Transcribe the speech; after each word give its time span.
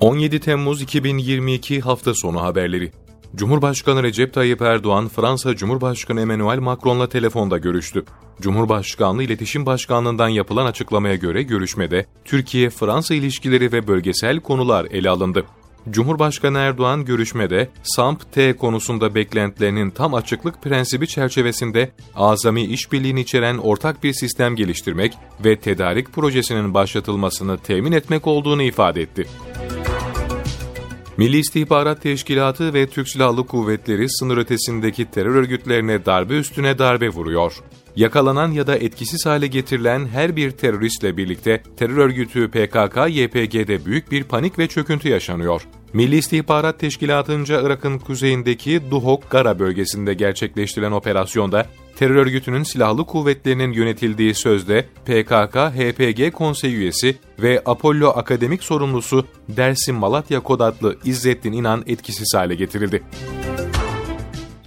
17 0.00 0.40
Temmuz 0.40 0.82
2022 0.82 1.80
hafta 1.80 2.14
sonu 2.14 2.42
haberleri. 2.42 2.92
Cumhurbaşkanı 3.34 4.02
Recep 4.02 4.34
Tayyip 4.34 4.62
Erdoğan, 4.62 5.08
Fransa 5.08 5.56
Cumhurbaşkanı 5.56 6.20
Emmanuel 6.20 6.58
Macron'la 6.58 7.08
telefonda 7.08 7.58
görüştü. 7.58 8.04
Cumhurbaşkanlığı 8.40 9.22
İletişim 9.22 9.66
Başkanlığı'ndan 9.66 10.28
yapılan 10.28 10.66
açıklamaya 10.66 11.14
göre 11.14 11.42
görüşmede 11.42 12.06
Türkiye-Fransa 12.24 13.14
ilişkileri 13.14 13.72
ve 13.72 13.86
bölgesel 13.86 14.40
konular 14.40 14.86
ele 14.90 15.10
alındı. 15.10 15.44
Cumhurbaşkanı 15.90 16.58
Erdoğan 16.58 17.04
görüşmede 17.04 17.68
SAMP-T 17.82 18.56
konusunda 18.56 19.14
beklentilerinin 19.14 19.90
tam 19.90 20.14
açıklık 20.14 20.62
prensibi 20.62 21.08
çerçevesinde 21.08 21.90
azami 22.14 22.64
işbirliğini 22.64 23.20
içeren 23.20 23.58
ortak 23.58 24.02
bir 24.02 24.12
sistem 24.12 24.56
geliştirmek 24.56 25.12
ve 25.44 25.56
tedarik 25.56 26.12
projesinin 26.12 26.74
başlatılmasını 26.74 27.58
temin 27.58 27.92
etmek 27.92 28.26
olduğunu 28.26 28.62
ifade 28.62 29.02
etti. 29.02 29.26
Milli 31.20 31.38
İstihbarat 31.38 32.02
Teşkilatı 32.02 32.74
ve 32.74 32.86
Türk 32.86 33.08
Silahlı 33.08 33.46
Kuvvetleri 33.46 34.10
sınır 34.10 34.36
ötesindeki 34.36 35.10
terör 35.10 35.34
örgütlerine 35.34 36.06
darbe 36.06 36.34
üstüne 36.38 36.78
darbe 36.78 37.08
vuruyor. 37.08 37.52
Yakalanan 37.96 38.50
ya 38.50 38.66
da 38.66 38.76
etkisiz 38.76 39.26
hale 39.26 39.46
getirilen 39.46 40.06
her 40.06 40.36
bir 40.36 40.50
teröristle 40.50 41.16
birlikte 41.16 41.62
terör 41.76 41.96
örgütü 41.96 42.50
PKK-YPG'de 42.50 43.84
büyük 43.84 44.10
bir 44.10 44.24
panik 44.24 44.58
ve 44.58 44.68
çöküntü 44.68 45.08
yaşanıyor. 45.08 45.62
Milli 45.92 46.16
İstihbarat 46.16 46.78
Teşkilatı'nca 46.78 47.60
Irak'ın 47.62 47.98
kuzeyindeki 47.98 48.80
Duhok 48.90 49.30
Gara 49.30 49.58
bölgesinde 49.58 50.14
gerçekleştirilen 50.14 50.92
operasyonda 50.92 51.66
terör 52.00 52.16
örgütünün 52.16 52.62
silahlı 52.62 53.06
kuvvetlerinin 53.06 53.72
yönetildiği 53.72 54.34
sözde 54.34 54.86
PKK-HPG 55.06 56.30
konsey 56.30 56.74
üyesi 56.74 57.18
ve 57.38 57.62
Apollo 57.66 58.08
akademik 58.08 58.64
sorumlusu 58.64 59.26
Dersim 59.48 59.96
Malatya 59.96 60.40
Kod 60.40 60.60
adlı 60.60 60.96
İzzettin 61.04 61.52
İnan 61.52 61.84
etkisiz 61.86 62.34
hale 62.34 62.54
getirildi. 62.54 63.02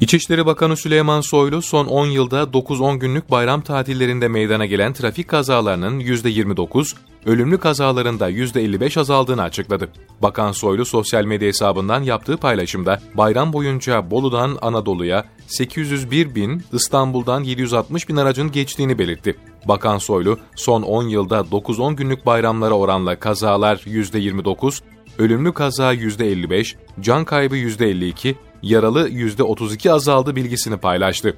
İçişleri 0.00 0.46
Bakanı 0.46 0.76
Süleyman 0.76 1.20
Soylu 1.20 1.62
son 1.62 1.86
10 1.86 2.06
yılda 2.06 2.42
9-10 2.42 2.98
günlük 2.98 3.30
bayram 3.30 3.60
tatillerinde 3.60 4.28
meydana 4.28 4.66
gelen 4.66 4.92
trafik 4.92 5.28
kazalarının 5.28 6.00
%29, 6.00 6.94
ölümlü 7.26 7.58
kazalarında 7.58 8.30
%55 8.30 9.00
azaldığını 9.00 9.42
açıkladı. 9.42 9.88
Bakan 10.22 10.52
Soylu 10.52 10.84
sosyal 10.84 11.24
medya 11.24 11.48
hesabından 11.48 12.02
yaptığı 12.02 12.36
paylaşımda 12.36 13.00
bayram 13.14 13.52
boyunca 13.52 14.10
Bolu'dan 14.10 14.58
Anadolu'ya 14.62 15.24
801 15.46 16.34
bin, 16.34 16.62
İstanbul'dan 16.72 17.44
760 17.44 18.08
bin 18.08 18.16
aracın 18.16 18.52
geçtiğini 18.52 18.98
belirtti. 18.98 19.36
Bakan 19.68 19.98
Soylu, 19.98 20.38
son 20.56 20.82
10 20.82 21.02
yılda 21.08 21.38
9-10 21.40 21.94
günlük 21.94 22.26
bayramlara 22.26 22.74
oranla 22.74 23.18
kazalar 23.18 23.76
%29, 23.76 24.82
ölümlü 25.18 25.52
kaza 25.52 25.94
%55, 25.94 26.76
can 27.00 27.24
kaybı 27.24 27.56
%52, 27.56 28.34
yaralı 28.62 29.08
%32 29.08 29.92
azaldı 29.92 30.36
bilgisini 30.36 30.76
paylaştı. 30.76 31.36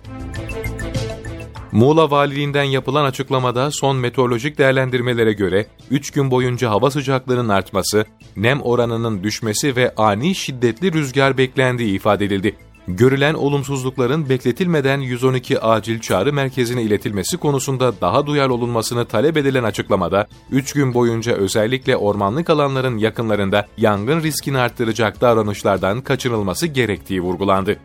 Muğla 1.74 2.10
Valiliğinden 2.10 2.64
yapılan 2.64 3.04
açıklamada 3.04 3.70
son 3.70 3.96
meteorolojik 3.96 4.58
değerlendirmelere 4.58 5.32
göre 5.32 5.66
3 5.90 6.10
gün 6.10 6.30
boyunca 6.30 6.70
hava 6.70 6.90
sıcaklığının 6.90 7.48
artması, 7.48 8.04
nem 8.36 8.62
oranının 8.62 9.22
düşmesi 9.22 9.76
ve 9.76 9.94
ani 9.96 10.34
şiddetli 10.34 10.92
rüzgar 10.92 11.38
beklendiği 11.38 11.94
ifade 11.94 12.24
edildi. 12.24 12.56
Görülen 12.88 13.34
olumsuzlukların 13.34 14.28
bekletilmeden 14.28 15.00
112 15.00 15.60
acil 15.60 16.00
çağrı 16.00 16.32
merkezine 16.32 16.82
iletilmesi 16.82 17.36
konusunda 17.36 18.00
daha 18.00 18.26
duyarlı 18.26 18.54
olunmasını 18.54 19.04
talep 19.04 19.36
edilen 19.36 19.64
açıklamada, 19.64 20.26
3 20.50 20.72
gün 20.72 20.94
boyunca 20.94 21.32
özellikle 21.32 21.96
ormanlık 21.96 22.50
alanların 22.50 22.98
yakınlarında 22.98 23.66
yangın 23.76 24.22
riskini 24.22 24.58
arttıracak 24.58 25.20
davranışlardan 25.20 26.00
kaçınılması 26.00 26.66
gerektiği 26.66 27.20
vurgulandı. 27.20 27.76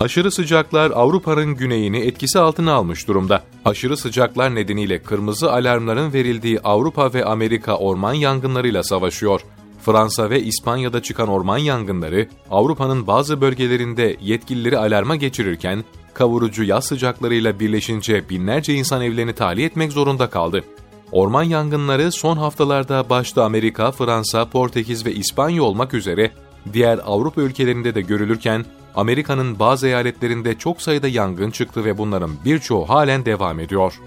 Aşırı 0.00 0.30
sıcaklar 0.30 0.90
Avrupa'nın 0.90 1.54
güneyini 1.54 1.98
etkisi 1.98 2.38
altına 2.38 2.72
almış 2.72 3.08
durumda. 3.08 3.42
Aşırı 3.64 3.96
sıcaklar 3.96 4.54
nedeniyle 4.54 5.02
kırmızı 5.02 5.52
alarmların 5.52 6.12
verildiği 6.12 6.60
Avrupa 6.60 7.14
ve 7.14 7.24
Amerika 7.24 7.76
orman 7.76 8.12
yangınlarıyla 8.12 8.82
savaşıyor. 8.82 9.40
Fransa 9.82 10.30
ve 10.30 10.42
İspanya'da 10.42 11.02
çıkan 11.02 11.28
orman 11.28 11.58
yangınları 11.58 12.28
Avrupa'nın 12.50 13.06
bazı 13.06 13.40
bölgelerinde 13.40 14.16
yetkilileri 14.20 14.78
alarma 14.78 15.16
geçirirken 15.16 15.84
kavurucu 16.14 16.64
yaz 16.64 16.86
sıcaklarıyla 16.86 17.60
birleşince 17.60 18.28
binlerce 18.28 18.74
insan 18.74 19.02
evlerini 19.02 19.32
tahliye 19.32 19.66
etmek 19.66 19.92
zorunda 19.92 20.30
kaldı. 20.30 20.64
Orman 21.12 21.42
yangınları 21.42 22.12
son 22.12 22.36
haftalarda 22.36 23.10
başta 23.10 23.44
Amerika, 23.44 23.92
Fransa, 23.92 24.50
Portekiz 24.50 25.06
ve 25.06 25.14
İspanya 25.14 25.62
olmak 25.62 25.94
üzere 25.94 26.30
diğer 26.72 27.00
Avrupa 27.06 27.40
ülkelerinde 27.40 27.94
de 27.94 28.00
görülürken 28.00 28.64
Amerika'nın 28.94 29.58
bazı 29.58 29.86
eyaletlerinde 29.86 30.58
çok 30.58 30.82
sayıda 30.82 31.08
yangın 31.08 31.50
çıktı 31.50 31.84
ve 31.84 31.98
bunların 31.98 32.30
birçoğu 32.44 32.88
halen 32.88 33.24
devam 33.24 33.60
ediyor. 33.60 34.00